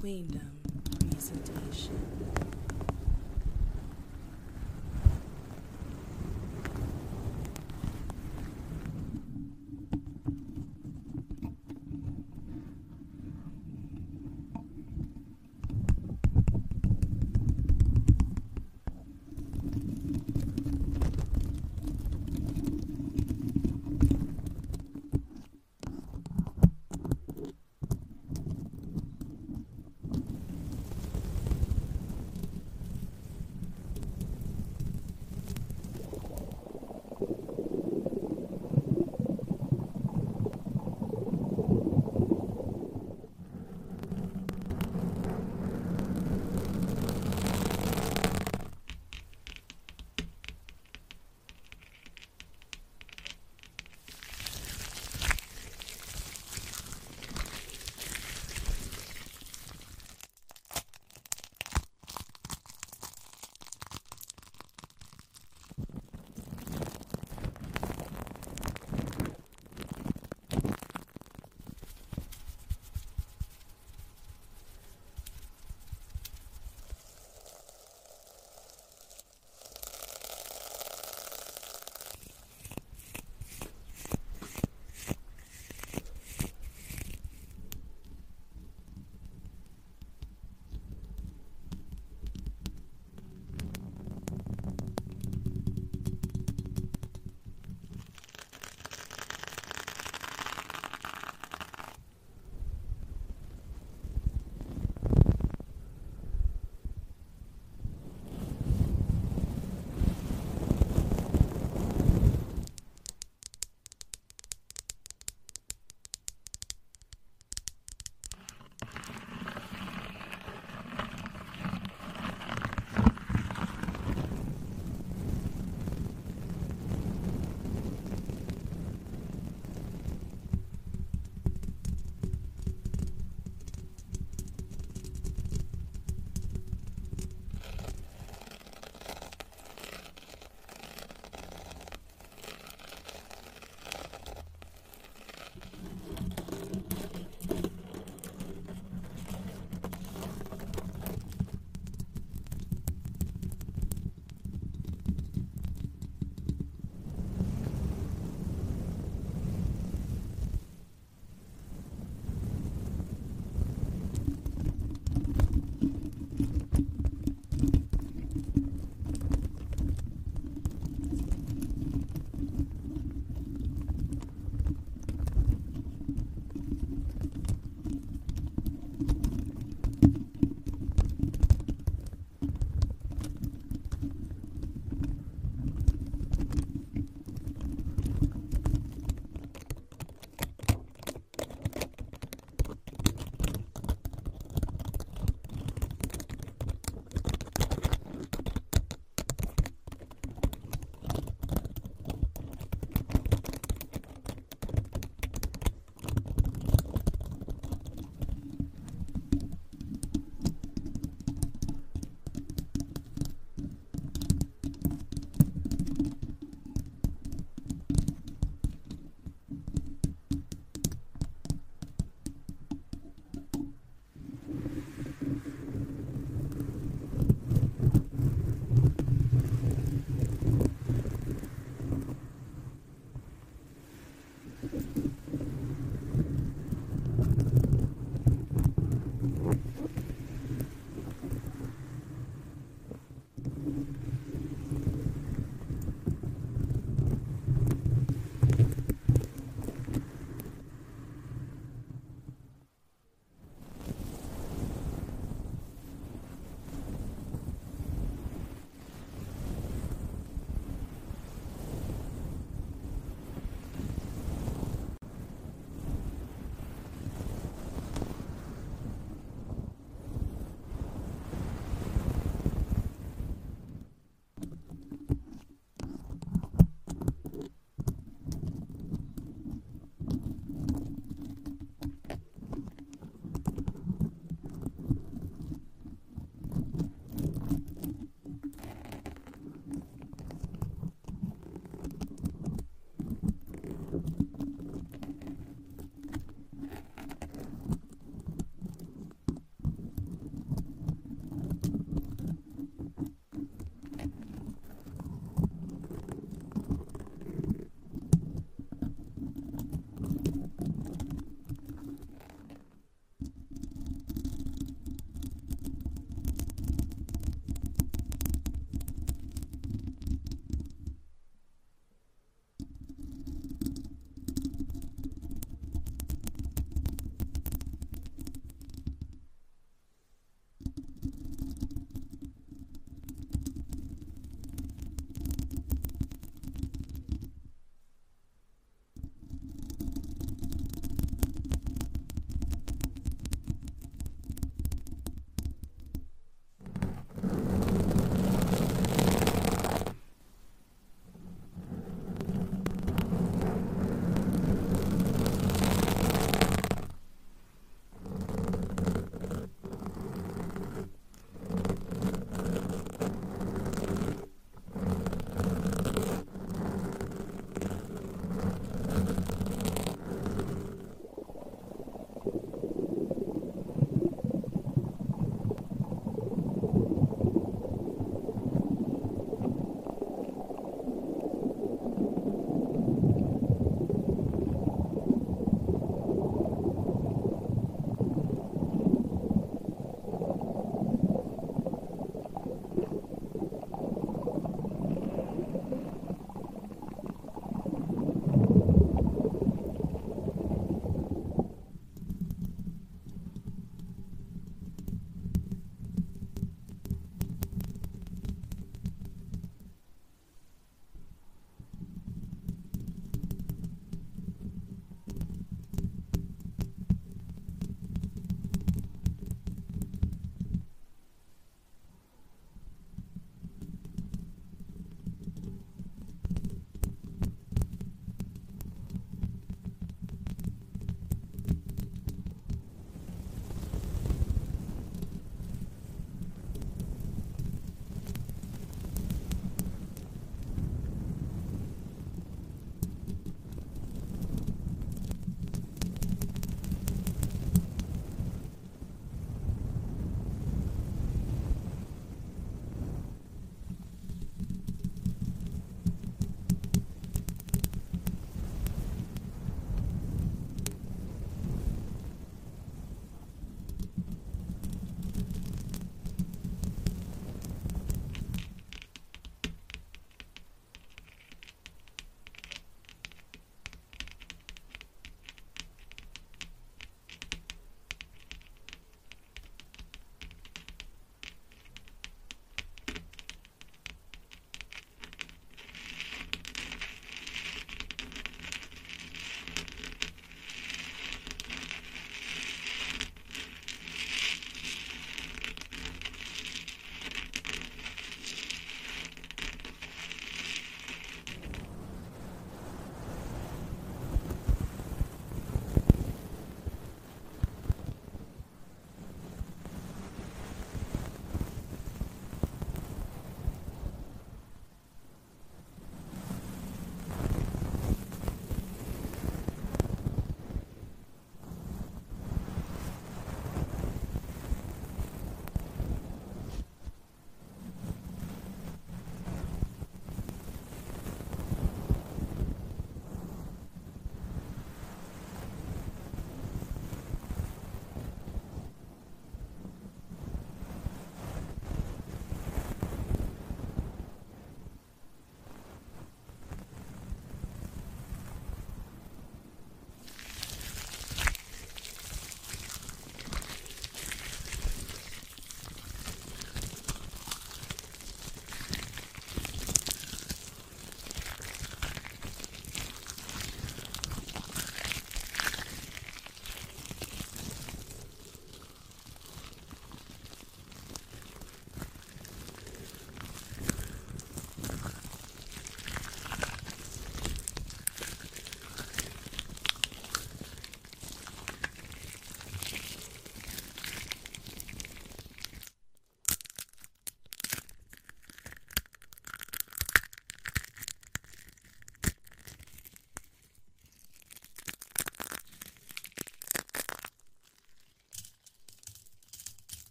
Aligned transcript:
Queendom 0.00 0.40
presentation. 1.10 2.39